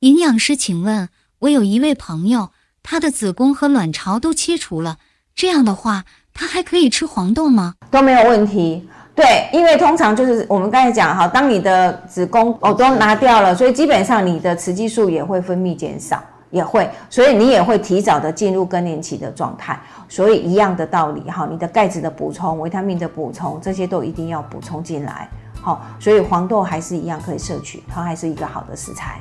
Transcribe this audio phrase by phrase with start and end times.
[0.00, 1.08] 营养师，请问，
[1.40, 2.50] 我有一位朋友，
[2.84, 4.98] 他的子宫和卵巢都切除了，
[5.34, 7.74] 这样的话，他还可以吃黄豆吗？
[7.90, 8.88] 都没有问题。
[9.16, 16.22] 对，因为通常就是我们刚才讲哈，当你的子宫哦都拿掉了，所以基本上你的雌激素也会分泌减少，
[16.52, 19.80] 也会，所以你也会提早的进入更年期的状态。
[20.08, 25.28] 所以一样的道理哈，你的钙质的补充、维他命的补充，这些都一定要补充进来。
[25.98, 29.20] 所以黄豆还是一样可以摄取，它还是一个好的食材。